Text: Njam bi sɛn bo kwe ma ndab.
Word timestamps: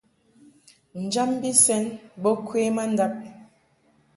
Njam 1.03 1.29
bi 1.41 1.49
sɛn 1.63 1.83
bo 2.21 2.31
kwe 2.45 2.61
ma 2.75 2.83
ndab. 2.91 3.13